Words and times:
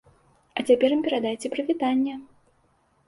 А 0.59 0.63
цяпер 0.69 0.95
ім 0.95 1.03
перадайце 1.07 1.47
прывітанне. 1.57 2.13